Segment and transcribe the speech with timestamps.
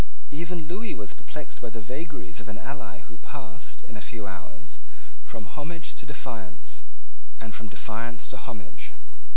[0.31, 4.25] Even Lewis was perplexed by the vagaries of an ally who passed, in a few
[4.25, 4.79] hours,
[5.21, 6.87] from homage to defiance,
[7.39, 8.93] and from defiance to homage.